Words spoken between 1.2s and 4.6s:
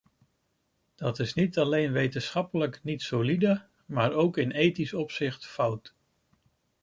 niet alleen wetenschappelijk niet solide, maar ook in